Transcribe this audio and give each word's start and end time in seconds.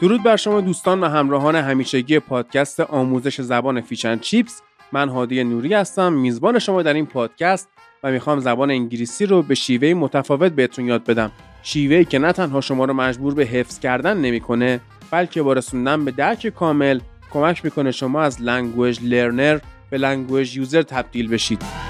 درود 0.00 0.22
بر 0.22 0.36
شما 0.36 0.60
دوستان 0.60 1.00
و 1.00 1.08
همراهان 1.08 1.56
همیشگی 1.56 2.18
پادکست 2.18 2.80
آموزش 2.80 3.40
زبان 3.40 3.80
Fish 3.80 4.02
and 4.02 4.18
Chips. 4.18 4.62
من 4.92 5.08
هادی 5.08 5.44
نوری 5.44 5.74
هستم 5.74 6.12
میزبان 6.12 6.58
شما 6.58 6.82
در 6.82 6.94
این 6.94 7.06
پادکست 7.06 7.68
و 8.02 8.10
می‌خوام 8.10 8.40
زبان 8.40 8.70
انگلیسی 8.70 9.26
رو 9.26 9.42
به 9.42 9.54
شیوه 9.54 9.94
متفاوت 9.94 10.52
بهتون 10.52 10.84
یاد 10.86 11.04
بدم. 11.04 11.30
شیوهی 11.62 12.04
که 12.04 12.18
نه 12.18 12.32
تنها 12.32 12.60
شما 12.60 12.84
رو 12.84 12.92
مجبور 12.92 13.34
به 13.34 13.44
حفظ 13.44 13.78
کردن 13.78 14.16
نمی‌کنه 14.16 14.80
بلکه 15.10 15.42
با 15.42 15.52
رسوندن 15.52 16.04
به 16.04 16.10
درک 16.10 16.46
کامل 16.46 17.00
کمک 17.32 17.64
می‌کنه 17.64 17.90
شما 17.90 18.22
از 18.22 18.42
language 18.42 18.98
learner 19.02 19.58
به 19.90 19.98
language 19.98 20.56
user 20.56 20.82
تبدیل 20.82 21.28
بشید. 21.28 21.85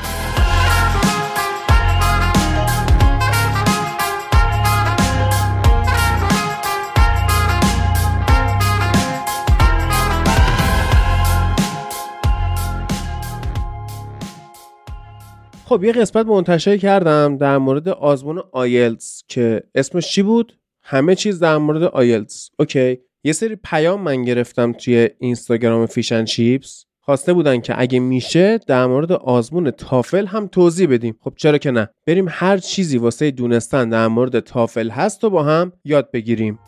خب 15.69 15.85
یه 15.85 15.93
قسمت 15.93 16.27
منتشر 16.27 16.77
کردم 16.77 17.37
در 17.37 17.59
مورد 17.59 17.89
آزمون 17.89 18.43
آیلتس 18.53 19.23
که 19.29 19.63
اسمش 19.75 20.09
چی 20.09 20.23
بود؟ 20.23 20.59
همه 20.83 21.15
چیز 21.15 21.41
در 21.41 21.57
مورد 21.57 21.83
آیلتس. 21.83 22.51
Okay. 22.59 22.99
یه 23.25 23.33
سری 23.33 23.57
پیام 23.57 24.01
من 24.01 24.23
گرفتم 24.23 24.73
توی 24.73 25.11
اینستاگرام 25.19 25.87
Fish 25.87 26.08
and 26.08 26.25
Chips 26.25 26.85
خواسته 27.01 27.33
بودن 27.33 27.61
که 27.61 27.81
اگه 27.81 27.99
میشه 27.99 28.59
در 28.59 28.87
مورد 28.87 29.13
آزمون 29.13 29.71
تافل 29.71 30.27
هم 30.27 30.47
توضیح 30.47 30.89
بدیم. 30.89 31.17
خب 31.21 31.33
چرا 31.37 31.59
که 31.59 31.71
نه؟ 31.71 31.89
بریم 32.07 32.27
هر 32.29 32.59
چیزی 32.59 32.99
واسه 32.99 33.31
دونستن 33.31 33.89
در 33.89 34.09
مورد 34.09 34.41
تافل 34.41 34.91
هست 34.91 35.25
و 35.25 35.31
با 35.31 35.43
هم 35.43 35.73
یاد 35.85 36.11
بگیریم. 36.11 36.59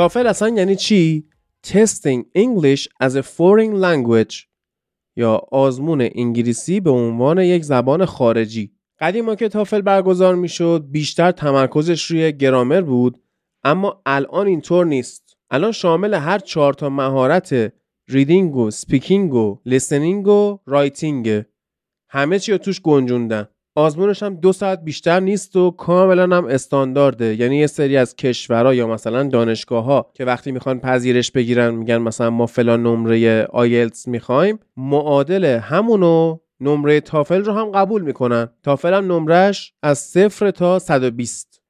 تافل 0.00 0.26
اصلا 0.26 0.48
یعنی 0.48 0.76
چی؟ 0.76 1.28
Testing 1.66 2.24
English 2.38 2.88
as 3.02 3.14
a 3.14 3.22
Foreign 3.22 3.74
Language. 3.84 4.34
یا 5.16 5.42
آزمون 5.52 6.08
انگلیسی 6.14 6.80
به 6.80 6.90
عنوان 6.90 7.38
یک 7.38 7.64
زبان 7.64 8.04
خارجی. 8.04 8.72
قدیما 9.00 9.34
که 9.34 9.48
تافل 9.48 9.80
برگزار 9.80 10.34
می‌شد 10.34 10.86
بیشتر 10.90 11.32
تمرکزش 11.32 12.04
روی 12.04 12.32
گرامر 12.32 12.80
بود 12.80 13.22
اما 13.64 14.02
الان 14.06 14.46
اینطور 14.46 14.86
نیست. 14.86 15.36
الان 15.50 15.72
شامل 15.72 16.14
هر 16.14 16.38
چهار 16.38 16.74
تا 16.74 16.88
مهارت 16.88 17.72
reading 18.08 18.56
و 18.56 18.70
speaking 18.70 19.34
و 19.34 19.58
listening 19.66 20.26
و 20.28 20.58
writing. 20.66 21.44
همه 22.08 22.38
چی 22.38 22.52
رو 22.52 22.58
توش 22.58 22.80
گنجوندن. 22.80 23.48
آزمونش 23.74 24.22
هم 24.22 24.34
دو 24.34 24.52
ساعت 24.52 24.84
بیشتر 24.84 25.20
نیست 25.20 25.56
و 25.56 25.70
کاملا 25.70 26.36
هم 26.36 26.44
استاندارده. 26.44 27.34
یعنی 27.34 27.56
یه 27.56 27.66
سری 27.66 27.96
از 27.96 28.16
کشورها 28.16 28.74
یا 28.74 28.86
مثلا 28.86 29.22
دانشگاه 29.22 29.84
ها 29.84 30.10
که 30.14 30.24
وقتی 30.24 30.52
می‌خوان 30.52 30.80
پذیرش 30.80 31.30
بگیرن 31.30 31.74
میگن 31.74 31.98
مثلا 31.98 32.30
ما 32.30 32.46
فلان 32.46 32.82
نمره 32.82 33.44
آیلتس 33.44 34.08
می‌خوایم 34.08 34.58
معادل 34.76 35.44
همونو 35.44 36.38
نمره 36.60 37.00
تافل 37.00 37.44
رو 37.44 37.52
هم 37.52 37.70
قبول 37.70 38.02
می‌کنن. 38.02 38.48
تافل 38.62 38.94
هم 38.94 39.12
نمرش 39.12 39.74
از 39.82 39.98
صفر 39.98 40.50
تا 40.50 40.78
120 40.78 41.62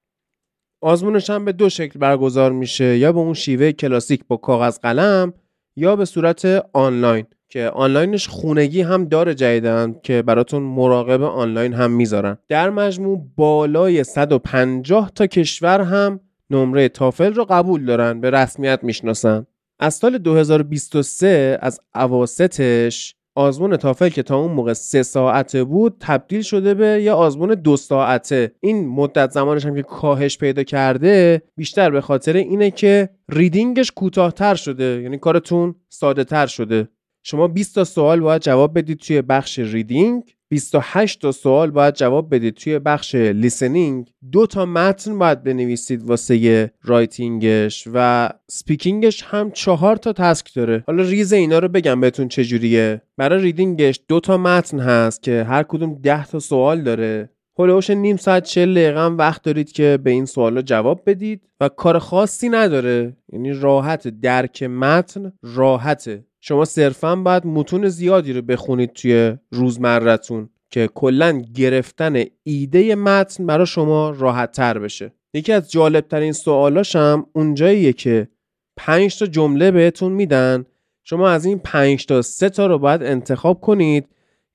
آزمونش 0.82 1.30
هم 1.30 1.44
به 1.44 1.52
دو 1.52 1.68
شکل 1.68 1.98
برگزار 1.98 2.52
میشه. 2.52 2.98
یا 2.98 3.12
به 3.12 3.18
اون 3.18 3.34
شیوه 3.34 3.72
کلاسیک 3.72 4.24
با 4.28 4.36
کاغذ 4.36 4.78
قلم 4.78 5.32
یا 5.76 5.96
به 5.96 6.04
صورت 6.04 6.44
آنلاین. 6.72 7.26
که 7.50 7.68
آنلاینش 7.68 8.28
خونگی 8.28 8.80
هم 8.82 9.04
داره 9.04 9.34
جدیدن 9.34 9.94
که 10.02 10.22
براتون 10.22 10.62
مراقب 10.62 11.22
آنلاین 11.22 11.72
هم 11.72 11.90
می‌ذارن 11.90 12.38
در 12.48 12.70
مجموع 12.70 13.26
بالای 13.36 14.04
150 14.04 15.10
تا 15.14 15.26
کشور 15.26 15.80
هم 15.80 16.20
نمره 16.50 16.88
تافل 16.88 17.34
رو 17.34 17.44
قبول 17.44 17.84
دارن 17.84 18.20
به 18.20 18.30
رسمیت 18.30 18.80
می‌شناسن. 18.82 19.46
از 19.78 19.94
سال 19.94 20.18
2023 20.18 21.58
از 21.60 21.80
عواستش 21.94 23.14
آزمون 23.34 23.76
تافل 23.76 24.08
که 24.08 24.22
تا 24.22 24.36
اون 24.36 24.52
موقع 24.52 24.72
سه 24.72 25.02
ساعته 25.02 25.64
بود 25.64 25.96
تبدیل 26.00 26.42
شده 26.42 26.74
به 26.74 27.02
یه 27.02 27.12
آزمون 27.12 27.54
دو 27.54 27.76
ساعته. 27.76 28.52
این 28.60 28.88
مدت 28.88 29.30
زمانش 29.30 29.66
هم 29.66 29.74
که 29.74 29.82
کاهش 29.82 30.38
پیدا 30.38 30.62
کرده 30.62 31.42
بیشتر 31.56 31.90
به 31.90 32.00
خاطر 32.00 32.36
اینه 32.36 32.70
که 32.70 33.08
ریدینگش 33.28 33.92
کوتاهتر 33.92 34.54
شده 34.54 35.00
یعنی 35.02 35.18
کارتون 35.18 35.74
ساده 35.88 36.24
تر 36.24 36.46
شده. 36.46 36.88
شما 37.22 37.48
20 37.48 37.74
تا 37.74 37.84
سوال 37.84 38.20
باید 38.20 38.42
جواب 38.42 38.78
بدید 38.78 38.98
توی 38.98 39.22
بخش 39.22 39.58
reading 39.58 40.22
28 40.50 41.20
تا 41.20 41.32
سوال 41.32 41.70
باید 41.70 41.94
جواب 41.94 42.34
بدید 42.34 42.54
توی 42.54 42.78
بخش 42.78 43.14
listening. 43.14 44.12
دو 44.32 44.46
تا 44.46 44.66
متن 44.66 45.18
باید 45.18 45.42
بنویسید 45.42 46.02
واسه 46.02 46.70
writing 46.82 47.65
ش 47.65 47.88
و 47.94 48.28
speaking 48.50 49.08
ش 49.08 49.22
هم 49.22 49.50
چهار 49.50 49.96
تا 49.96 50.12
task 50.12 50.54
داره. 50.54 50.84
حالا 50.86 51.02
ریز 51.02 51.32
اینا 51.32 51.58
رو 51.58 51.68
بگم 51.68 52.00
بهتون 52.00 52.28
چجوریه 52.28 53.02
برای 53.16 53.42
reading 53.42 53.87
ش 53.87 54.00
دو 54.08 54.20
تا 54.20 54.36
متن 54.36 54.80
هست 54.80 55.22
که 55.22 55.44
هر 55.48 55.62
کدوم 55.62 55.94
10 55.94 56.26
تا 56.26 56.38
سوال 56.38 56.82
داره. 56.82 57.30
هلوش 57.58 57.90
نیم 57.90 58.16
ساعت 58.16 58.44
40 58.44 58.74
دقیقه 58.74 59.06
وقت 59.06 59.42
دارید 59.42 59.72
که 59.72 59.98
به 60.04 60.10
این 60.10 60.26
سوالا 60.26 60.62
جواب 60.62 61.02
بدید 61.06 61.48
و 61.60 61.68
کار 61.68 61.98
خاصی 61.98 62.48
نداره. 62.48 63.16
یعنی 63.32 63.52
راحت 63.52 64.08
درک 64.08 64.62
متن 64.62 65.32
راحته. 65.42 66.24
شما 66.40 66.64
صرفا 66.64 67.16
باید 67.16 67.46
متون 67.46 67.88
زیادی 67.88 68.32
رو 68.32 68.42
بخونید 68.42 68.92
توی 68.92 69.36
روزمرتون 69.50 70.48
که 70.70 70.88
کلا 70.94 71.42
گرفتن 71.54 72.24
ایده 72.42 72.94
متن 72.94 73.46
برای 73.46 73.66
شما 73.66 74.10
راحت 74.10 74.52
تر 74.52 74.78
بشه. 74.78 75.12
یکی 75.34 75.52
از 75.52 75.70
جالب 75.70 76.08
ترین 76.08 76.32
سوالاش 76.32 76.96
هم 76.96 77.26
اونجاییه 77.32 77.92
که 77.92 78.28
5 78.76 79.18
تا 79.18 79.26
جمله 79.26 79.70
بهتون 79.70 80.12
میدن. 80.12 80.64
شما 81.04 81.28
از 81.28 81.44
این 81.44 81.58
5 81.58 82.06
تا 82.06 82.22
3 82.22 82.48
تا 82.48 82.66
رو 82.66 82.78
باید 82.78 83.02
انتخاب 83.02 83.60
کنید 83.60 84.08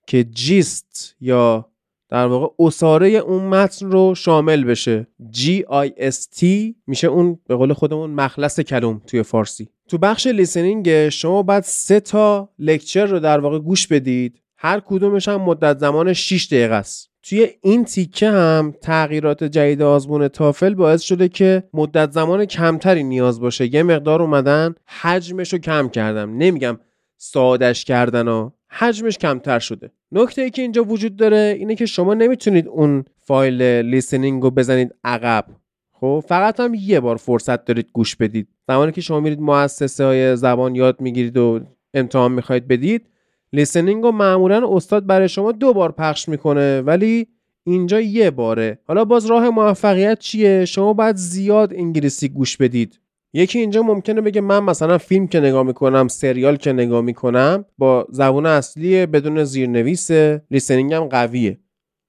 که 0.07 0.23
جیست 0.23 1.15
یا 1.21 1.69
در 2.09 2.25
واقع 2.25 2.47
اصاره 2.59 3.07
اون 3.09 3.43
متن 3.43 3.91
رو 3.91 4.15
شامل 4.15 4.63
بشه. 4.63 5.07
G 5.33 5.39
I 5.59 5.89
S 6.11 6.39
T 6.39 6.45
میشه 6.87 7.07
اون 7.07 7.39
به 7.47 7.55
قول 7.55 7.73
خودمون 7.73 8.09
مخلص 8.09 8.59
کلوم 8.59 9.01
توی 9.07 9.23
فارسی. 9.23 9.69
تو 9.87 9.97
بخش 9.97 10.27
لیسنینگ 10.27 11.09
شما 11.09 11.43
باید 11.43 11.63
سه 11.63 11.99
تا 11.99 12.49
لکچر 12.59 13.05
رو 13.05 13.19
در 13.19 13.39
واقع 13.39 13.59
گوش 13.59 13.87
بدید. 13.87 14.41
هر 14.57 14.79
کدومش 14.79 15.27
هم 15.27 15.41
مدت 15.41 15.79
زمان 15.79 16.13
6 16.13 16.47
دقیقه 16.47 16.75
است. 16.75 17.09
توی 17.23 17.49
این 17.61 17.85
تیکه 17.85 18.29
هم 18.29 18.73
تغییرات 18.81 19.43
جدید 19.43 19.81
آزمون 19.81 20.27
تافل 20.27 20.73
باعث 20.73 21.01
شده 21.01 21.29
که 21.29 21.63
مدت 21.73 22.11
زمان 22.11 22.45
کمتری 22.45 23.03
نیاز 23.03 23.39
باشه. 23.39 23.75
یه 23.75 23.83
مقدار 23.83 24.21
اومدن 24.21 24.75
حجمش 24.85 25.53
رو 25.53 25.59
کم 25.59 25.89
کردم 25.89 26.37
نمیگم 26.37 26.79
سادش 27.17 27.85
کردن 27.85 28.27
و 28.27 28.49
حجمش 28.77 29.17
کمتر 29.17 29.59
شده. 29.59 29.91
نکته 30.11 30.41
ای 30.41 30.49
که 30.49 30.61
اینجا 30.61 30.83
وجود 30.83 31.15
داره 31.15 31.55
اینه 31.59 31.75
که 31.75 31.85
شما 31.85 32.13
نمی‌تونید 32.13 32.67
اون 32.67 33.05
فایل 33.19 33.61
لیسنینگ 33.61 34.43
رو 34.43 34.51
بزنید 34.51 34.95
عقب. 35.03 35.45
خب 35.91 36.23
فقط 36.27 36.59
هم 36.59 36.73
یه 36.73 36.99
بار 36.99 37.15
فرصت 37.15 37.65
دارید 37.65 37.87
گوش 37.93 38.15
بدید. 38.15 38.47
زمانی 38.67 38.91
که 38.91 39.01
شما 39.01 39.19
میرید 39.19 39.39
مؤسسه 39.39 40.05
های 40.05 40.35
زبان 40.35 40.75
یاد 40.75 41.01
می‌گیرید 41.01 41.37
و 41.37 41.59
امتحان 41.93 42.31
می‌خواید 42.31 42.67
بدید 42.67 43.09
لیسنینگ 43.53 44.03
رو 44.03 44.11
معمولا 44.11 44.75
استاد 44.75 45.05
برای 45.05 45.29
شما 45.29 45.51
دو 45.51 45.73
بار 45.73 45.91
پخش 45.91 46.29
می‌کنه 46.29 46.81
ولی 46.81 47.27
اینجا 47.63 48.01
یه 48.01 48.31
باره. 48.31 48.79
حالا 48.87 49.05
باز 49.05 49.25
راه 49.25 49.49
موفقیت 49.49 50.19
چیه؟ 50.19 50.65
شما 50.65 50.93
باید 50.93 51.15
زیاد 51.15 51.73
انگلیسی 51.73 52.29
گوش 52.29 52.57
بدید. 52.57 52.99
یکی 53.37 53.59
اینجا 53.59 53.81
ممکنه 53.81 54.21
بگه 54.21 54.41
من 54.41 54.63
مثلا 54.63 54.97
فیلم 54.97 55.27
که 55.27 55.39
نگاه 55.39 55.63
می‌کنم 55.63 56.07
سریال 56.07 56.55
که 56.55 56.73
نگاه 56.73 57.01
می‌کنم 57.01 57.65
با 57.77 58.07
زبون 58.09 58.45
اصلی 58.45 59.05
بدون 59.05 59.43
زیرنویس 59.43 60.11
لیسنینگم 60.51 60.99
قویه. 60.99 61.59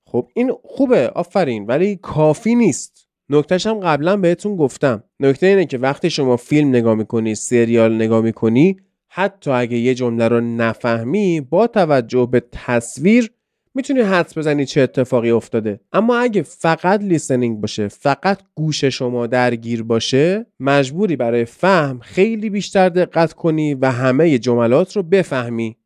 خب 0.07 0.29
این 0.35 0.53
خوبه 0.65 1.09
آفرین 1.09 1.67
ولی 1.67 1.97
کافی 1.97 2.55
نیست. 2.55 3.09
نکتهش 3.31 3.67
هم 3.67 3.81
قبلا 3.81 4.17
بهتون 4.17 4.57
گفتم. 4.57 5.03
نکته 5.21 5.47
اینه 5.47 5.67
که 5.67 5.79
وقتی 5.79 6.11
شما 6.11 6.37
فیلم 6.37 6.69
نگاه 6.69 6.95
می‌کنی 6.95 7.35
سریال 7.35 7.95
نگاه 7.95 8.21
می‌کنی 8.21 8.77
حتی 9.09 9.51
اگه 9.51 9.77
یه 9.77 9.95
جمله 9.95 10.29
رو 10.29 10.41
نفهمی 10.41 11.41
با 11.41 11.67
توجه 11.67 12.29
به 12.31 12.43
تصویر 12.53 13.33
می‌تونی 13.77 14.01
حدس 14.01 14.39
بزنی 14.39 14.67
چه 14.67 14.81
اتفاقی 14.81 15.31
افتاده. 15.31 15.81
اما 15.93 16.19
اگه 16.19 16.43
فقط 16.43 17.03
لیسنینگ 17.03 17.61
باشه 17.61 17.89
فقط 17.89 18.43
گوش 18.55 18.85
شما 18.85 19.27
درگیر 19.27 19.83
باشه 19.83 20.47
مجبوری 20.61 21.17
برای 21.17 21.45
فهم 21.45 22.01
خیلی 22.01 22.51
بیشتر 22.51 22.89
دقت 22.89 23.33
کنی 23.33 23.75
و 23.75 23.91
همه 23.91 24.39
جملات 24.39 24.97
رو 24.97 25.03
بفهمی. 25.03 25.77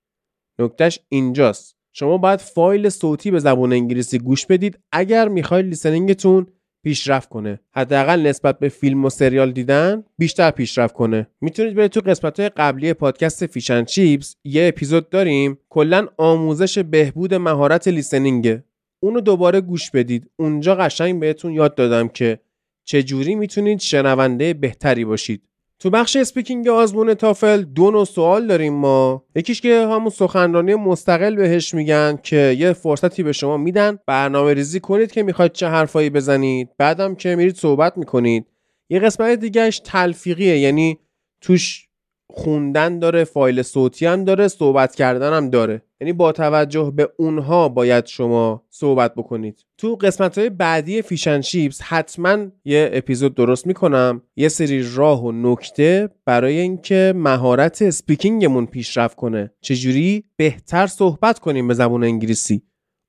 نکتهش 0.60 0.98
اینجاست. 1.08 1.76
شما 1.92 2.18
باید 2.18 2.40
فایل 2.40 2.88
صوتی 2.88 3.30
به 3.30 3.38
زبان 3.38 3.72
انگلیسی 3.72 4.18
گوش 4.18 4.46
بدید 4.46 4.78
اگر 4.92 5.28
می‌خواید 5.28 5.66
لیسنینگتون 5.66 6.46
پیشرفت 6.82 7.28
کنه. 7.28 7.60
حداقل 7.72 8.20
نسبت 8.26 8.58
به 8.58 8.68
فیلم 8.68 9.04
و 9.04 9.10
سریال 9.10 9.52
دیدن 9.52 10.04
بیشتر 10.18 10.50
پیشرفت 10.50 10.94
کنه. 10.94 11.26
می‌تونید 11.40 11.74
برید 11.74 11.90
تو 11.90 12.00
قسمت 12.00 12.40
های 12.40 12.48
قبلی 12.48 12.92
پادکست 12.92 13.46
فیشن 13.46 13.84
چیپس 13.84 14.36
یه 14.44 14.68
اپیزود 14.68 15.10
داریم. 15.10 15.58
کلا 15.68 16.06
آموزش 16.16 16.78
بهبود 16.78 17.34
مهارت 17.34 17.88
لیسنینگه 17.88 18.64
اونو 19.00 19.20
دوباره 19.20 19.60
گوش 19.60 19.90
بدید. 19.90 20.30
اونجا 20.36 20.74
قشنگ 20.74 21.20
بهتون 21.20 21.52
یاد 21.52 21.74
دادم 21.74 22.08
که 22.08 22.40
چجوری 22.84 23.34
می‌تونید 23.34 23.80
شنونده 23.80 24.54
بهتری 24.54 25.04
باشید. 25.04 25.42
تو 25.82 25.90
بخش 25.90 26.16
speaking 26.16 26.68
آزمون 26.68 27.14
تافل 27.14 27.62
دو 27.62 27.90
نوع 27.90 28.04
سوال 28.04 28.46
داریم 28.46 28.74
ما. 28.74 29.24
یکیش 29.34 29.60
که 29.60 29.86
همون 29.86 30.10
سخنرانی 30.10 30.74
مستقل 30.74 31.36
بهش 31.36 31.74
میگن 31.74 32.18
که 32.22 32.56
یه 32.58 32.72
فرصتی 32.72 33.22
به 33.22 33.32
شما 33.32 33.56
میدن. 33.56 33.98
برنامه 34.06 34.54
ریزی 34.54 34.80
کنید 34.80 35.12
که 35.12 35.22
می‌خواید 35.22 35.52
چه 35.52 35.66
حرفایی 35.66 36.10
بزنید. 36.10 36.68
بعدم 36.78 37.14
که 37.14 37.36
میرید 37.36 37.56
صحبت 37.56 37.98
می‌کنید. 37.98 38.46
یه 38.90 38.98
قسمت 38.98 39.38
دیگهش 39.38 39.80
تلفیقیه 39.84 40.58
یعنی 40.58 40.98
توش 41.40 41.88
خوندن 42.34 42.98
داره 42.98 43.24
فایل 43.24 43.62
صوتی 43.62 44.06
هم 44.06 44.24
داره 44.24 44.48
صحبت 44.48 44.94
کردن 44.94 45.32
هم 45.32 45.50
داره. 45.50 45.82
یعنی 46.00 46.12
با 46.12 46.32
توجه 46.32 46.92
به 46.96 47.08
اونها 47.16 47.68
باید 47.68 48.06
شما 48.06 48.66
صحبت 48.70 49.14
بکنید. 49.14 49.64
تو 49.78 49.96
قسمت 49.96 50.38
های 50.38 50.50
بعدی 50.50 51.02
Fish 51.02 51.24
and 51.24 51.40
Chips 51.40 51.82
حتما 51.82 52.38
یه 52.64 52.90
اپیزود 52.92 53.34
درست 53.34 53.66
می‌کنم. 53.66 54.22
یه 54.36 54.48
سری 54.48 54.94
راه 54.94 55.24
و 55.24 55.32
نکته 55.32 56.08
برای 56.24 56.58
اینکه 56.58 57.12
مهارت 57.16 57.82
speaking 57.82 58.43
مون 58.43 58.66
پیشرفت 58.66 59.16
کنه. 59.16 59.50
چجوری؟ 59.60 60.24
بهتر 60.36 60.86
صحبت 60.86 61.38
کنیم 61.38 61.68
به 61.68 61.74
زبان 61.74 62.04
انگلیسی. 62.04 62.62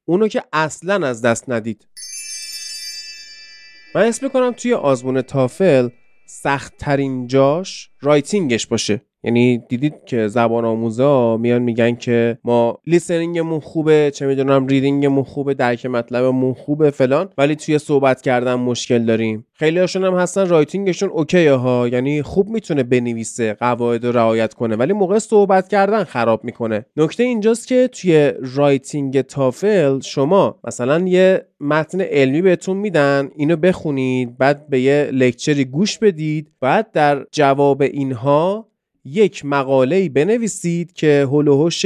اونو 0.05 0.27
که 0.27 0.43
اصلا 0.53 1.07
از 1.07 1.21
دست 1.21 1.49
ندید. 1.49 1.87
من 3.95 4.01
اسم 4.01 4.25
می‌کنم 4.25 4.51
توی 4.51 4.73
آزمون 4.73 5.21
تافل 5.21 5.89
سخت 6.25 6.77
ترین 6.77 7.27
جاش 7.27 7.89
writing 8.01 8.53
ش 8.53 8.67
باشه. 8.67 9.01
یعنی 9.23 9.57
دیدید 9.69 9.93
که 10.05 10.27
زبان 10.27 10.65
آموزا 10.65 11.37
میان 11.37 11.61
میگن 11.61 11.95
که 11.95 12.37
ما 12.43 12.79
listening 12.87 13.41
مون 13.41 13.59
خوبه 13.59 14.11
چه 14.15 14.25
می‌دونم 14.25 14.67
reading 14.67 15.07
مون 15.07 15.23
خوبه 15.23 15.53
درک 15.53 15.85
مطلبمون 15.85 16.53
خوبه 16.53 16.89
فلان. 16.91 17.29
ولی 17.37 17.55
توی 17.55 17.79
صحبت 17.79 18.21
کردن 18.21 18.53
مشکل 18.53 19.05
داریم. 19.05 19.45
خیلی 19.53 19.79
هاشون 19.79 20.03
هم 20.03 20.13
هستن 20.13 20.49
writing 20.49 20.88
شون 20.88 21.09
okay 21.09 21.47
ها 21.47 21.87
یعنی 21.87 22.21
خوب 22.21 22.49
می‌تونه 22.49 22.83
بنویسه 22.83 23.53
قواعد 23.53 24.05
رو 24.05 24.11
رعایت 24.11 24.53
کنه. 24.53 24.75
ولی 24.75 24.93
موقع 24.93 25.19
صحبت 25.19 25.67
کردن 25.67 26.03
خراب 26.03 26.43
می‌کنه. 26.43 26.85
نکته 26.97 27.23
اینجاست 27.23 27.67
که 27.67 27.89
توی 27.91 28.31
writing 28.55 29.21
تافل 29.21 29.99
شما 29.99 30.59
مثلا 30.67 30.99
یه 31.07 31.45
متن 31.59 32.01
علمی 32.01 32.41
بهتون 32.41 32.77
میدن 32.77 33.29
اینو 33.35 33.55
بخونید 33.55 34.37
بعد 34.37 34.69
به 34.69 34.81
یه 34.81 35.09
لکچری 35.13 35.65
گوش 35.65 35.97
بدید 35.97 36.51
بعد 36.61 36.91
در 36.91 37.25
جواب 37.31 37.81
اینها 37.81 38.70
یک 39.05 39.45
مقاله 39.45 40.09
بنویسید 40.09 40.93
که 40.93 41.27
هلوهوش 41.31 41.85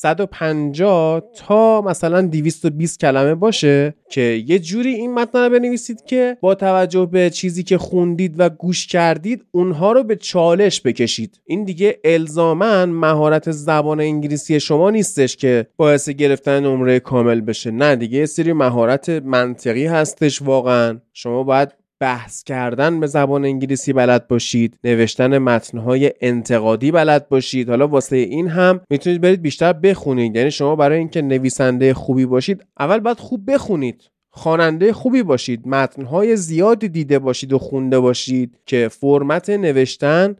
150 0.00 1.22
تا 1.36 1.80
مثلا 1.80 2.22
220 2.22 3.00
کلمه 3.00 3.34
باشه 3.34 3.94
که 4.10 4.44
یه 4.46 4.58
جوری 4.58 4.94
این 4.94 5.14
متن 5.14 5.44
رو 5.44 5.50
بنویسید 5.50 6.04
که 6.04 6.36
با 6.40 6.54
توجه 6.54 7.06
به 7.06 7.30
چیزی 7.30 7.62
که 7.62 7.78
خوندید 7.78 8.34
و 8.38 8.48
گوش 8.48 8.86
کردید 8.86 9.44
اونها 9.50 9.92
رو 9.92 10.04
به 10.04 10.16
چالش 10.16 10.80
بکشید. 10.80 11.40
این 11.44 11.64
دیگه 11.64 12.00
الزاما 12.04 12.86
مهارت 12.86 13.50
زبان 13.50 14.00
انگلیسی 14.00 14.60
شما 14.60 14.90
نیستش 14.90 15.36
که 15.36 15.66
باعث 15.76 16.08
گرفتن 16.08 16.64
نمره 16.64 17.00
کامل 17.00 17.40
بشه. 17.40 17.70
نه 17.70 17.96
دیگه 17.96 18.18
یه 18.18 18.26
سری 18.26 18.52
مهارت 18.52 19.08
منطقی 19.08 19.86
هستش 19.86 20.42
واقعا. 20.42 21.00
شما 21.12 21.42
باید 21.42 21.77
بحث 22.00 22.42
کردن 22.42 23.00
به 23.00 23.06
زبان 23.06 23.44
انگلیسی 23.44 23.92
بلد 23.92 24.28
باشید 24.28 24.78
نوشتن 24.84 25.38
متنهای 25.38 26.12
انتقادی 26.20 26.90
بلد 26.90 27.28
باشید. 27.28 27.68
حالا 27.68 27.88
واسه 27.88 28.16
این 28.16 28.48
هم 28.48 28.80
می‌تونید 28.90 29.20
برید 29.20 29.42
بیشتر 29.42 29.72
بخونید. 29.72 30.36
یعنی 30.36 30.50
شما 30.50 30.76
برای 30.76 30.98
اینکه 30.98 31.22
نویسنده 31.22 31.94
خوبی 31.94 32.26
باشید 32.26 32.64
اول 32.80 32.98
باید 32.98 33.18
خوب 33.18 33.52
بخونید. 33.52 34.10
خواننده 34.30 34.92
خوبی 34.92 35.22
باشید. 35.22 35.68
متنهای 35.68 36.36
زیادی 36.36 36.88
دیده 36.88 37.18
باشید 37.18 37.52
و 37.52 37.58
خونده 37.58 38.00
باشید 38.00 38.58
که 38.66 38.88
فرمت 38.88 39.50
نوشتن 39.50 40.36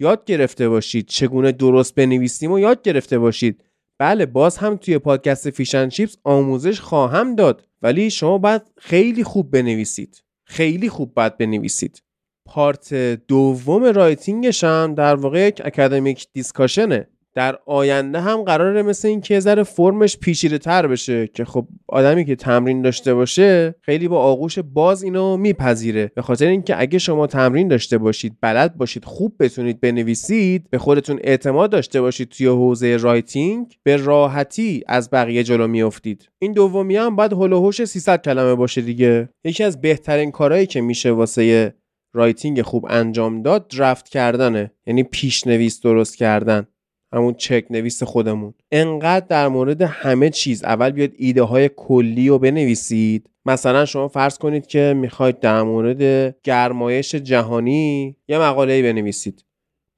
یاد 0.00 0.24
گرفته 0.24 0.68
باشید. 0.68 1.06
چگونه 1.06 1.52
درست 1.52 1.94
بنویسیم 1.94 2.52
و 2.52 2.58
یاد 2.58 2.82
گرفته 2.82 3.18
باشید. 3.18 3.64
بله 3.98 4.26
باز 4.26 4.56
هم 4.56 4.76
توی 4.76 4.98
پادکست 4.98 5.50
فیشن 5.50 5.88
چیپس 5.88 6.16
آموزش 6.24 6.80
خواهم 6.80 7.34
داد. 7.34 7.66
ولی 7.82 8.10
شما 8.10 8.38
باید 8.38 8.62
خیلی 8.76 9.24
خوب 9.24 9.50
بنویسید. 9.50 10.22
خیلی 10.50 10.88
خوب 10.88 11.14
باید 11.14 11.38
بنویسید. 11.38 12.02
part 12.46 12.94
دوم 13.28 13.84
writing 13.84 14.46
ش 14.46 14.64
هم 14.64 14.94
در 14.94 15.14
واقع 15.14 15.46
یک 15.46 15.62
academic 15.64 16.26
discussion 16.32 17.01
ه 17.01 17.08
در 17.34 17.58
آینده 17.66 18.20
هم 18.20 18.42
قراره 18.42 18.82
مثل 18.82 19.08
این 19.08 19.20
که 19.20 19.40
ذره 19.40 19.62
فرمش 19.62 20.18
پیچیده 20.18 20.58
تر 20.58 20.86
بشه 20.86 21.26
که 21.26 21.44
خب 21.44 21.66
آدمی 21.88 22.24
که 22.24 22.36
تمرین 22.36 22.82
داشته 22.82 23.14
باشه 23.14 23.74
خیلی 23.80 24.08
با 24.08 24.22
آغوش 24.22 24.58
باز 24.58 25.02
اینو 25.02 25.36
میپذیره. 25.36 26.12
به 26.14 26.22
خاطر 26.22 26.46
اینکه 26.46 26.80
اگه 26.80 26.98
شما 26.98 27.26
تمرین 27.26 27.68
داشته 27.68 27.98
باشید 27.98 28.36
بلد 28.40 28.76
باشید 28.76 29.04
خوب 29.04 29.36
بتونید 29.40 29.80
بنویسید 29.80 30.70
به 30.70 30.78
خودتون 30.78 31.20
اعتماد 31.24 31.70
داشته 31.70 32.00
باشید 32.00 32.28
توی 32.28 32.46
حوزه 32.46 32.96
writing 32.96 33.76
به 33.82 33.96
راحتی 33.96 34.84
از 34.86 35.10
بقیه 35.10 35.42
جلو 35.42 35.66
میافتید. 35.66 36.28
این 36.38 36.52
دومی 36.52 36.96
هم 36.96 37.16
باید 37.16 37.32
حول 37.32 37.51
و 37.51 37.58
حوش 37.58 37.84
300 37.84 38.22
کلمه 38.22 38.54
باشه 38.54 38.80
دیگه. 38.80 39.28
یکی 39.44 39.64
از 39.64 39.80
بهترین 39.80 40.30
کارهایی 40.30 40.66
که 40.66 40.80
میشه 40.80 41.10
واسه 41.10 41.74
writing 42.14 42.62
خوب 42.62 42.86
انجام 42.90 43.42
داد 43.42 43.68
draft 43.68 44.08
کردنه. 44.08 44.72
یعنی 44.86 45.02
پیشنویس 45.02 45.80
درست 45.80 46.16
کردن. 46.16 46.66
همون 47.12 47.34
چک 47.34 47.64
نویس 47.70 48.02
خودمون. 48.02 48.54
انقدر 48.72 49.26
در 49.26 49.48
مورد 49.48 49.82
همه 49.82 50.30
چیز 50.30 50.64
اول 50.64 50.90
بیاید 50.90 51.10
ایده 51.16 51.42
های 51.42 51.70
کلی 51.76 52.28
رو 52.28 52.38
بنویسید. 52.38 53.30
مثلا 53.46 53.84
شما 53.84 54.08
فرض 54.08 54.38
کنید 54.38 54.66
که 54.66 54.94
می‌خواید 54.96 55.40
در 55.40 55.62
مورد 55.62 56.34
گرمایش 56.42 57.14
جهانی 57.14 58.16
یه 58.28 58.38
مقاله 58.38 58.82
بنویسید. 58.82 59.44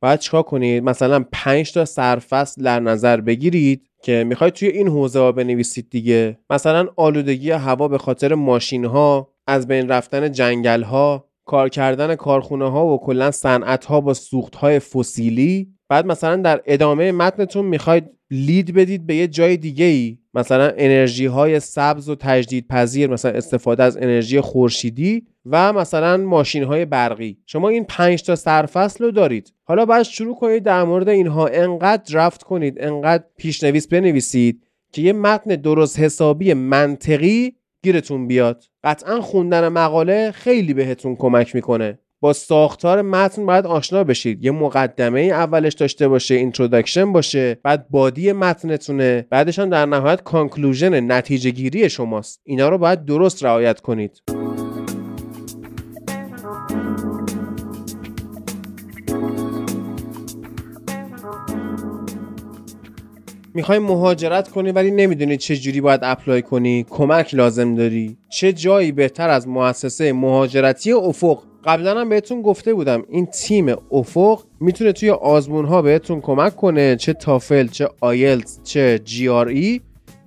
باید 0.03 0.20
چیکار 0.20 0.43
کنید؟ 0.43 0.85
مثلا 0.85 1.25
5 1.32 1.73
تا 1.73 1.85
سرفصل 1.85 2.62
در 2.62 2.81
نظر 2.81 3.20
بگیرید 3.20 3.87
که 4.03 4.25
می‌خواید 4.25 4.53
توی 4.53 4.69
این 4.69 4.88
حوزه 4.88 5.19
ها 5.19 5.32
بنویسید 5.32 5.91
دیگه. 5.91 6.38
مثلا 6.50 6.88
آلودگی 6.97 7.50
هوا 7.50 7.88
به 7.88 7.99
خاطر 7.99 8.35
ماشین 8.35 8.85
ها 8.85 9.33
از 9.47 9.66
بین 9.66 9.88
رفتن 9.88 10.33
جنگل 10.33 10.83
ها 10.83 11.28
کار 11.45 11.69
کردن 11.69 12.14
کارخونه 12.14 12.71
ها 12.71 12.87
و 12.87 13.00
کلا 13.00 13.31
صنعت 13.31 13.85
ها 13.85 14.00
با 14.00 14.14
سوخت 14.14 14.57
های 14.57 14.78
فسیلی 14.78 15.75
بعد 15.92 16.06
مثلا 16.06 16.37
در 16.37 16.61
ادامه 16.66 17.12
متنتون 17.12 17.64
می‌خواید 17.64 18.04
lead 18.31 18.75
بدید 18.75 19.06
به 19.06 19.14
یه 19.14 19.28
جای 19.28 19.56
دیگه 19.56 19.84
ای 19.84 20.18
مثلا 20.34 20.72
انرژی 20.76 21.26
های 21.26 21.61
سبز 21.61 22.08
و 22.08 22.14
تجدید 22.14 22.68
پذیر 22.68 23.11
مثلا 23.11 23.30
استفاده 23.30 23.82
از 23.82 23.96
انرژی 23.96 24.40
خورشیدی 24.40 25.26
و 25.46 25.72
مثلا 25.72 26.16
ماشین 26.16 26.64
های 26.64 26.84
برقی. 26.84 27.38
شما 27.46 27.68
این 27.68 27.84
پنج 27.84 28.22
تا 28.22 28.37
سرفصل 28.37 29.04
رو 29.04 29.11
دارید. 29.11 29.52
حالا 29.64 29.84
باید 29.84 30.02
شروع 30.02 30.37
کنید 30.37 30.62
در 30.62 30.84
مورد 30.84 31.08
اینها. 31.08 31.46
انقدر 31.46 32.02
draft 32.12 32.42
کنید 32.42 32.76
انقدر 32.80 33.25
پیشنویس 33.37 33.88
بنویسید 33.88 34.66
که 34.92 35.02
یه 35.02 35.12
متن 35.12 35.56
درست 35.56 35.99
حسابی 35.99 36.54
منطقی 36.54 37.52
گیرتون 37.82 38.26
بیاد. 38.26 38.64
قطعا 38.84 39.20
خوندن 39.20 39.68
مقاله 39.68 40.30
خیلی 40.30 40.75
بهتون 40.75 41.16
کمک 41.16 41.54
می‌کنه. 41.54 41.99
با 42.23 42.33
ساختار 42.33 43.02
متن 43.02 43.47
باید 43.47 43.67
آشنا 43.67 44.05
بشید. 44.05 44.45
یه 44.45 44.50
مقدمه 44.50 45.21
اولش 45.21 45.75
داشته 45.75 46.09
باشه 46.09 46.35
introduction 46.35 47.12
باشه 47.12 47.59
بعد 47.62 47.87
body 47.90 48.33
متنتونه. 48.33 49.26
بعدش 49.31 49.59
هم 49.59 49.71
در 49.71 49.87
نهایت 49.87 50.23
conclusion 50.23 51.12
نتیجه 51.12 51.50
گیری 51.50 51.91
شماست. 51.91 52.41
اینا 52.45 52.69
رو 52.69 52.79
باید 52.79 53.05
درست 53.05 53.45
رعایت 53.45 53.81
کنید. 53.81 54.23
می‌خوای 63.55 63.79
مهاجرت 63.79 64.49
کنی 64.49 64.73
ولی 64.73 64.91
نمی‌دونی 64.91 65.37
چه 65.37 65.57
جوری 65.57 65.81
باید 65.81 66.00
apply 66.02 66.42
کنی. 66.43 66.87
کمک 66.91 67.35
لازم 67.35 67.75
داری. 67.75 68.17
چه 68.29 68.52
جایی 68.52 68.93
بهتر 68.93 69.29
از 69.29 69.49
مؤسسه 69.49 70.12
مهاجرتی 70.12 70.93
افق 70.93 71.51
قبلا 71.64 72.00
هم 72.00 72.09
بهتون 72.09 72.42
گفته 72.42 72.75
بودم 72.75 73.02
این 73.09 73.26
تیم 73.26 73.76
افق 73.92 74.42
می‌تونه 74.61 74.92
توی 74.92 75.11
آزمون 75.11 75.64
ها 75.64 75.83
بهتون 75.83 76.21
کمک 76.21 76.57
کنه 76.57 76.97
چه 76.97 77.12
تافل 77.12 77.66
چه 77.66 77.88
آیلتس 78.00 78.61
چه 78.62 79.00
GRE 79.04 79.81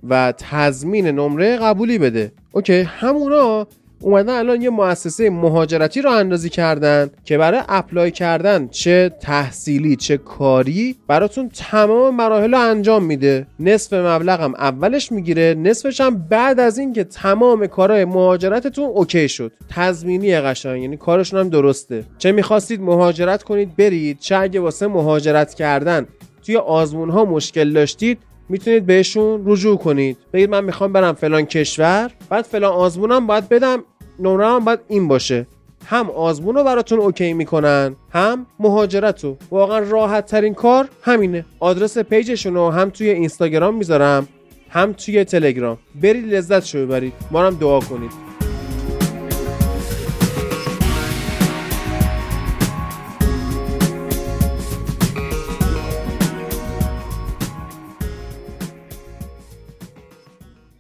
و 0.10 0.34
تضمین 0.38 1.08
نمره 1.08 1.58
قبولی 1.58 1.98
بده. 1.98 2.32
okay 2.51 2.82
همونا 2.82 3.68
اومدن 4.00 4.34
الان 4.34 4.62
یه 4.62 4.70
مؤسسه 4.70 5.30
مهاجرتی 5.30 6.02
رو 6.02 6.12
راه 6.12 6.24
اندازی 6.24 6.50
کردن 6.50 7.10
که 7.24 7.38
برای 7.38 7.62
apply 7.70 8.12
کردن 8.12 8.68
چه 8.68 9.12
تحصیلی 9.22 9.96
چه 9.96 10.18
کاری 10.18 10.96
براتون 11.08 11.50
تمام 11.50 12.16
مراحل 12.16 12.52
رو 12.52 12.60
انجام 12.60 13.04
میده. 13.04 13.48
نصف 13.60 13.94
مبلغم 13.94 14.56
اولش 14.56 15.12
می‌گیره 15.12 15.56
نصفش 15.58 16.02
هم 16.02 16.25
بعد 16.30 16.60
از 16.60 16.78
اینکه 16.78 17.04
تمام 17.04 17.68
کارهای 17.68 18.06
مهاجرتتون 18.06 18.86
okay 18.86 19.30
شد. 19.30 19.52
تضمینی 19.70 20.40
قشنگ 20.40 20.82
یعنی 20.82 20.98
کارشون 20.98 21.40
هم 21.40 21.50
درسته. 21.50 22.04
چه 22.18 22.32
می‌خواستید 22.32 22.82
مهاجرت 22.82 23.44
کنید 23.44 23.75
برید. 23.75 24.20
چه 24.20 24.38
اگه 24.38 24.60
واسه 24.60 24.88
مهاجرت 24.88 25.54
کردن 25.54 26.08
توی 26.46 26.58
آزمون 26.58 27.10
ها 27.10 27.25
مشکل 27.25 27.74
داشتید 27.74 28.18
می‌تونید 28.50 28.86
بهشون 28.86 29.44
رجوع 29.46 29.78
کنید. 29.78 30.18
بگید 30.34 30.50
من 30.50 30.64
می‌خوام 30.64 30.94
برم 30.94 31.14
فلان 31.14 31.46
کشور 31.46 32.12
بعد 32.30 32.46
فلان 32.46 32.74
آزمونم 32.74 33.28
باید 33.28 33.50
بدم 33.50 33.84
نمره 34.20 34.48
هم 34.48 34.66
باید 34.66 34.80
این 34.88 35.08
باشه. 35.08 35.48
هم 35.86 36.10
آزمون 36.10 36.56
رو 36.56 36.64
براتون 36.64 37.00
اوکی 37.00 37.34
می‌کنن 37.34 37.96
هم 38.12 38.46
مهاجرت 38.60 39.24
رو. 39.24 39.38
واقعا 39.52 39.80
راحت 39.80 40.25
ترین 40.25 40.54
کار 40.54 40.90
همینه. 41.02 41.46
آدرس 41.60 41.98
پیجشون 41.98 42.54
رو 42.54 42.70
هم 42.70 42.90
توی 42.90 43.10
اینستاگرام 43.10 43.75
می‌ذارم 43.75 44.28
هم 44.70 44.94
توی 44.94 45.24
تلگرام. 45.24 45.78
برید 46.02 46.34
لذت 46.34 46.66
شو 46.66 46.86
ببرید. 46.86 47.14
ما 47.32 47.44
هم 47.44 47.56
دعا 47.56 47.80
کنید. 47.80 48.35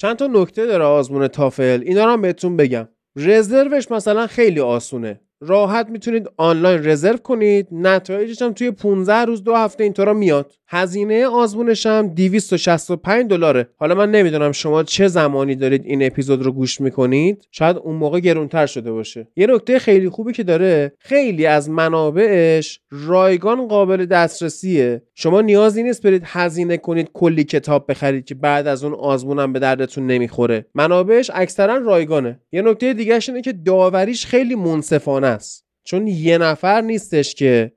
چند 0.05 0.17
تا 0.17 0.27
نکته 0.27 0.65
داره 0.65 0.83
آزمون 0.83 1.27
تافل. 1.27 1.83
اینا 1.85 2.05
رو 2.05 2.11
هم 2.11 2.21
بهتون 2.21 2.57
بگم. 2.57 2.87
رزروش 3.15 3.91
مثلا 3.91 4.27
خیلی 4.27 4.59
آسونه. 4.59 5.21
راحت 5.47 5.89
می‌تونید 5.89 6.29
آنلاین 6.37 6.85
رزرو 6.87 7.17
کنید. 7.17 7.67
نتایجش 7.71 8.41
هم 8.41 8.53
توی 8.53 8.71
15 8.71 9.13
روز 9.13 9.43
دو 9.43 9.55
هفته 9.55 9.83
اینطورا 9.83 10.13
میاد. 10.13 10.51
هزینه 10.67 11.27
آزمونش 11.27 11.85
هم 11.85 12.07
265 12.07 13.29
دلاره. 13.29 13.67
حالا 13.77 13.95
من 13.95 14.11
نمی‌دونم 14.11 14.51
شما 14.51 14.83
چه 14.83 15.07
زمانی 15.07 15.55
دارید 15.55 15.85
این 15.85 16.05
اپیزود 16.05 16.43
رو 16.43 16.51
گوش 16.51 16.81
می‌کنید. 16.81 17.47
شاید 17.51 17.77
اون 17.77 17.95
موقع 17.95 18.19
گرونتر 18.19 18.65
شده 18.65 18.91
باشه. 18.91 19.27
یه 19.35 19.47
نکته 19.47 19.79
خیلی 19.79 20.09
خوبی 20.09 20.33
که 20.33 20.43
داره 20.43 20.93
خیلی 20.99 21.45
از 21.45 21.69
منابعش 21.69 22.79
رایگان 22.91 23.67
قابل 23.67 24.05
دسترسیه. 24.05 25.01
شما 25.15 25.41
نیازی 25.41 25.83
نیست 25.83 26.01
برید 26.01 26.23
هزینه 26.25 26.77
کنید 26.77 27.09
کلی 27.13 27.43
کتاب 27.43 27.85
بخرید 27.91 28.25
که 28.25 28.35
بعد 28.35 28.67
از 28.67 28.83
اون 28.83 28.93
آزمونم 28.93 29.53
به 29.53 29.59
دردتون 29.59 30.07
نمی‌خوره. 30.07 30.65
منابعش 30.75 31.31
اکثرا 31.33 31.77
رایگانه. 31.77 32.39
یه 32.51 32.61
نکته 32.61 32.93
دیگه 32.93 33.19
اینه 33.27 33.41
که 33.41 33.51
داوریش 33.51 34.25
خیلی 34.25 34.55
منصفانه 34.55 35.34
است. 35.35 35.65
چون 35.83 36.07
یه 36.07 36.37
نفر 36.37 36.81
نیستش 36.81 37.35
که 37.35 37.71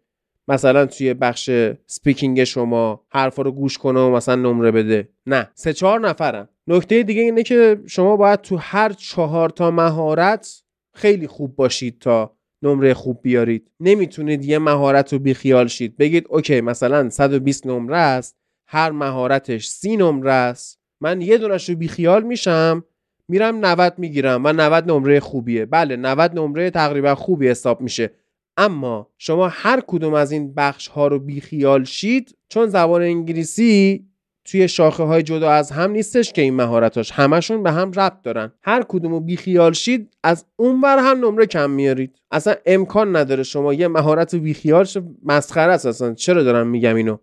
مثلا 0.49 0.87
توی 0.87 1.15
بخش 1.15 1.51
speaking 1.87 2.45
شما 2.45 3.05
حرفا 3.09 3.43
رو 3.43 3.53
گوش 3.53 3.79
کنه 3.79 4.01
و 4.01 4.11
مثلا 4.11 4.35
نمره 4.35 4.71
بده. 4.71 5.09
نه 5.27 5.49
سه 5.55 5.73
چهار 5.73 6.01
نفرن. 6.01 6.49
نکته 6.67 7.03
دیگه 7.03 7.23
اینه 7.23 7.43
که 7.43 7.81
شما 7.87 8.17
باید 8.17 8.41
تو 8.41 8.57
هر 8.57 8.93
چهار 8.93 9.51
تا 9.51 9.71
مهارت 9.71 10.63
خیلی 10.95 11.27
خوب 11.27 11.57
باشید 11.57 11.99
تا 11.99 12.37
نمره 12.63 12.95
خوب 12.95 13.23
بیارید. 13.23 13.71
نمی‌تونید 13.81 14.45
یه 14.45 14.59
مهارت 14.59 15.13
رو 15.13 15.19
بیخیال 15.19 15.67
شید. 15.67 15.97
بگید 15.97 16.27
okay 16.29 16.61
مثلا 16.61 17.11
120 17.11 17.67
نمره 17.67 17.97
است 17.97 18.37
هر 18.67 18.91
مهارتش 18.91 19.69
سی 19.69 19.97
نمره 19.97 20.33
است. 20.33 20.79
من 21.01 21.21
یه 21.21 21.39
دونش 21.39 21.69
رو 21.69 21.77
بیخیال 21.77 22.23
میشم. 22.23 22.85
میرم 23.29 23.67
90 23.67 23.95
می‌گیرم 23.99 24.45
و 24.45 24.53
90 24.53 24.91
نمره 24.91 25.21
خوبیه. 25.21 25.67
بله 25.67 25.97
90 25.97 26.39
نمره 26.39 26.71
تقریبا 26.71 27.15
خوبی 27.15 27.49
حساب 27.49 27.81
میشه. 27.81 28.11
اما 28.57 29.09
شما 29.19 29.49
هر 29.49 29.83
کدوم 29.87 30.15
از 30.15 30.33
این 30.33 30.55
بخش 30.55 30.89
ها 30.89 31.07
رو 31.07 31.19
بیخیال 31.19 31.85
شید 31.85 32.37
چون 32.49 32.67
زبان 32.67 33.03
انگلیسی 33.03 34.05
توی 34.45 34.69
شاخه 34.69 35.03
های 35.03 35.23
جدا 35.23 35.51
از 35.51 35.71
هم 35.71 35.91
نیستش 35.91 36.33
که 36.33 36.43
این 36.43 36.55
مهارتاش. 36.55 37.11
همشون 37.13 37.63
به 37.63 37.73
هم 37.73 37.93
ربط 37.93 38.23
دارن. 38.23 38.53
هر 38.63 38.85
کدوم 38.89 39.13
رو 39.13 39.21
بیخیال 39.21 39.73
شید 39.73 40.17
از 40.23 40.45
اون 40.57 40.81
بر 40.81 40.99
هم 40.99 41.19
نمره 41.19 41.47
کم 41.47 41.71
میارید. 41.71 42.17
اصلا 42.31 42.55
امکان 42.67 43.17
نداره 43.17 43.43
شما 43.43 43.75
یه 43.75 43.89
مهارت 43.89 44.35
رو 44.35 44.41
بیخیال 44.41 44.87
مسخره 45.25 45.73
است 45.73 45.87
اصلا. 45.87 46.15
چرا 46.15 46.43
دارم 46.43 46.67
میگم 46.67 46.95
اینو؟ 46.95 47.17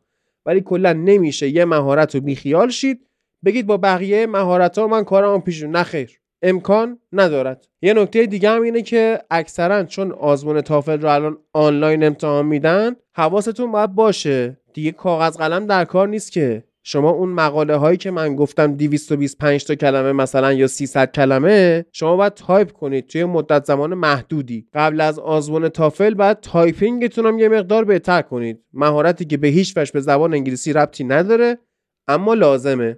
ولی 0.45 0.61
کلا 0.61 0.93
نمیشه 0.93 1.49
یه 1.49 1.65
مهارت 1.65 2.15
رو 2.15 2.21
بیخیال 2.21 2.69
شید 2.69 3.05
بگید 3.45 3.67
با 3.67 3.77
بقیه 3.77 4.27
مهارت 4.27 4.77
ها 4.77 4.87
من 4.87 5.03
کارم 5.03 5.41
پیش 5.41 5.63
نه 5.63 5.83
خیر. 5.83 6.19
امکان 6.41 6.99
ندارد. 7.13 7.67
یه 7.81 7.93
نکته 7.93 8.25
دیگه 8.25 8.49
هم 8.49 8.61
اینه 8.61 8.81
که 8.81 9.19
اکثرا 9.31 9.83
چون 9.83 10.11
آزمون 10.11 10.61
تافل 10.61 11.01
رو 11.01 11.09
الان 11.09 11.37
آنلاین 11.53 12.03
امتحان 12.03 12.45
میدن 12.45 12.95
حواستون 13.15 13.71
باید 13.71 13.95
باشه. 13.95 14.57
دیگه 14.73 14.91
کاغذ 14.91 15.37
قلم 15.37 15.65
در 15.65 15.85
کار 15.85 16.07
نیست 16.07 16.31
که. 16.31 16.63
شما 16.87 17.09
اون 17.09 17.29
مقاله 17.29 17.75
هایی 17.75 17.97
که 17.97 18.11
من 18.11 18.35
گفتم 18.35 18.75
225 18.75 19.65
تا 19.65 19.75
کلمه 19.75 20.11
مثلا 20.11 20.53
یا 20.53 20.67
300 20.67 21.11
کلمه 21.11 21.85
شما 21.91 22.15
باید 22.15 22.33
تایپ 22.33 22.71
کنید. 22.71 23.07
توی 23.07 23.23
مدت 23.23 23.65
زمان 23.65 23.93
محدودی. 23.93 24.67
قبل 24.73 25.01
از 25.01 25.19
آزمون 25.19 25.69
تافل 25.69 26.13
باید 26.13 26.39
typing 26.39 26.97
تون 26.97 27.25
هم 27.25 27.39
یه 27.39 27.49
مقدار 27.49 27.85
بهتر 27.85 28.21
کنید. 28.21 28.63
مهارتی 28.73 29.25
که 29.25 29.37
به 29.37 29.47
هیچ 29.47 29.77
وجه 29.77 29.91
به 29.91 29.99
زبان 29.99 30.33
انگلیسی 30.33 30.73
ربطی 30.73 31.03
نداره 31.03 31.57
اما 32.07 32.33
لازمه. 32.33 32.97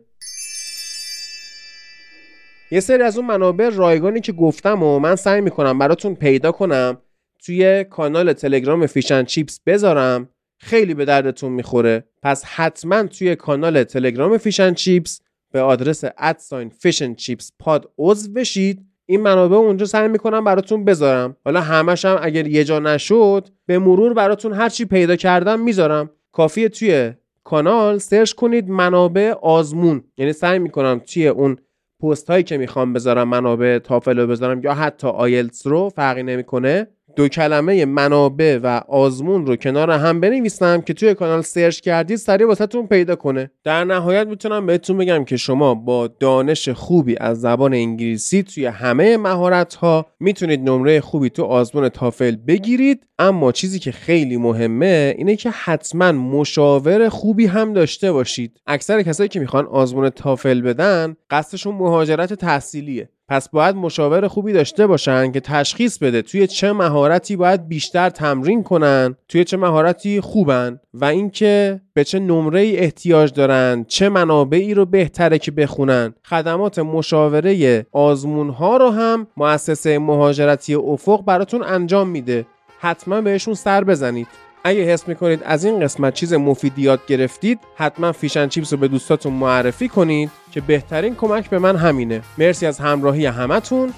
یه 2.72 2.80
سری 2.80 3.04
از 3.04 3.18
اون 3.18 3.28
منابع 3.28 3.70
رایگانی 3.70 4.22
که 4.22 4.32
گفتم 4.32 4.84
و 4.84 5.00
من 5.00 5.16
سعی 5.16 5.42
می‌کنم 5.42 5.80
براتون 5.80 6.16
پیدا 6.16 6.52
کنم 6.52 6.98
توی 7.46 7.84
کانال 7.84 8.34
تلگرام 8.34 8.86
Fish 8.86 9.07
and 9.07 9.24
Chips 9.24 9.60
بذارم 9.66 10.30
خیلی 10.60 10.94
به 10.94 11.06
دردتون 11.06 11.52
می‌خوره. 11.52 12.04
پس 12.24 12.46
حتما 12.46 13.04
توی 13.04 13.36
کانال 13.36 13.84
تلگرام 13.84 14.38
Fish 14.38 14.58
and 14.58 14.74
Chips 14.74 15.22
به 15.52 15.62
آدرس 15.62 16.04
at 16.18 16.35
sign 16.35 16.70
Fish 16.70 16.95
and 16.95 17.14
Chips 17.14 17.52
Pod 17.60 17.92
عضو 17.98 18.34
بشید. 18.34 18.86
این 19.06 19.22
منابع 19.22 19.56
اونجا 19.56 19.86
سعی 19.86 20.08
می‌کنم 20.08 20.44
براتون 20.44 20.86
بذارم. 20.86 21.38
حالا 21.46 21.62
همش 21.62 22.06
هم 22.06 22.20
اگر 22.22 22.48
یه 22.48 22.64
جا 22.64 22.80
نشد 22.80 23.48
به 23.66 23.80
مرور 23.80 24.14
براتون 24.14 24.54
هرچی 24.54 24.86
پیدا 24.86 25.16
کردم 25.16 25.60
می‌ذارم. 25.60 26.10
کافیه 26.32 26.70
توی 26.70 27.14
کانال 27.44 27.98
search 27.98 28.34
کنید 28.34 28.70
منابع 28.70 29.34
آزمون. 29.42 30.04
یعنی 30.18 30.34
سعی 30.34 30.60
می‌کنم 30.60 31.02
توی 31.14 31.28
اون 31.28 31.58
پست 32.02 32.30
هایی 32.30 32.44
که 32.44 32.58
می‌خوام 32.58 32.94
بذارم 32.94 33.28
منابع 33.30 33.80
تافل 33.80 34.20
رو 34.20 34.28
بذارم 34.28 34.62
یا 34.64 34.74
حتی 34.74 35.08
آیلتس 35.08 35.68
رو 35.68 35.90
فرقی 35.90 36.24
نمی‌کنه. 36.24 36.88
دو 37.18 37.28
کلمه 37.28 37.86
منابع 37.86 38.60
و 38.64 38.82
آزمون 38.88 39.46
رو 39.46 39.56
کنار 39.56 39.92
هم 39.92 40.20
بنویسم 40.20 40.82
که 40.82 40.94
توی 40.94 41.14
کانال 41.14 41.42
search 41.42 41.80
کردید 41.80 42.18
سریع 42.18 42.48
واسهتون 42.48 42.88
پیدا 42.88 43.16
کنه. 43.16 43.52
در 43.64 43.84
نهایت 43.84 44.28
می‌تونم 44.28 44.66
بهتون 44.66 44.98
بگم 44.98 45.26
که 45.26 45.38
شما 45.38 45.76
با 45.76 46.08
دانش 46.08 46.70
خوبی 46.70 47.16
از 47.18 47.42
زبان 47.42 47.74
انگلیسی 47.74 48.44
توی 48.44 48.66
همه 48.66 49.18
مهارت 49.18 49.76
ها 49.76 50.06
می‌تونید 50.20 50.70
نمره 50.70 51.00
خوبی 51.00 51.30
تو 51.30 51.44
آزمون 51.44 51.90
تافل 51.90 52.36
بگیرید. 52.36 53.08
اما 53.20 53.52
چیزی 53.52 53.80
که 53.80 53.92
خیلی 53.92 54.38
مهمه 54.38 55.16
اینه 55.18 55.36
که 55.36 55.50
حتما 55.50 56.12
مشاور 56.12 57.10
خوبی 57.10 57.46
هم 57.46 57.74
داشته 57.74 58.12
باشید. 58.12 58.62
اکثر 58.68 59.02
کسایی 59.02 59.30
که 59.30 59.40
می‌خوان 59.40 59.66
آزمون 59.66 60.10
تافل 60.10 60.62
بدن 60.62 61.16
قصدشون 61.30 61.76
مهاجرت 61.76 62.34
تحصیلیه. 62.34 63.10
پس 63.30 63.50
باید 63.50 63.76
مشاور 63.76 64.28
خوبی 64.28 64.54
داشته 64.54 64.88
باشن 64.88 65.32
که 65.32 65.40
تشخیص 65.40 65.98
بده 65.98 66.22
توی 66.22 66.48
چه 66.48 66.74
مهارتی 66.74 67.36
باید 67.36 67.68
بیشتر 67.68 68.10
تمرین 68.10 68.64
کنن 68.64 69.16
توی 69.28 69.44
چه 69.44 69.58
مهارتی 69.58 70.22
خوبن 70.22 70.80
و 70.94 71.06
اینکه 71.06 71.82
به 71.94 72.04
چه 72.04 72.20
نمره 72.20 72.62
احتیاج 72.62 73.34
دارن 73.34 73.86
چه 73.88 74.10
منابعی 74.10 74.74
رو 74.74 74.86
بهتره 74.86 75.40
که 75.40 75.52
بخونن. 75.52 76.14
خدمات 76.24 76.80
مشاوره 76.80 77.86
آزمون 77.92 78.50
ها 78.50 78.78
رو 78.78 78.90
هم 78.90 79.28
مؤسسه 79.38 80.00
مهاجرتی 80.00 80.76
افق 80.76 81.26
براتون 81.26 81.64
انجام 81.64 82.10
میده. 82.10 82.46
حتما 82.80 83.22
بهشون 83.22 83.54
سر 83.54 83.84
بزنید. 83.84 84.47
اگه 84.68 84.82
حس 84.82 85.08
می‌کنید 85.08 85.42
از 85.46 85.66
این 85.66 85.80
قسمت 85.80 86.14
چیز 86.14 86.34
مفیدی 86.34 86.82
یاد 86.82 87.00
گرفتید 87.08 87.60
حتما 87.76 88.12
فیشن 88.12 88.48
چیپس 88.48 88.74
رو 88.74 88.80
به 88.80 88.88
دوستاتون 88.88 89.34
معرفی 89.34 89.88
کنید 89.88 90.32
که 90.52 90.62
بهترین 90.62 91.16
کمک 91.16 91.50
به 91.50 91.60
من 91.60 91.76
همینه. 91.76 92.22
مرسی 92.38 92.66
از 92.66 92.80
همراهی 92.80 93.26
همتون. 93.26 93.94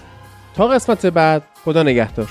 تا 0.56 0.68
قسمت 0.68 1.06
بعد 1.06 1.44
خدا 1.66 1.84
نگهدار. 1.84 2.30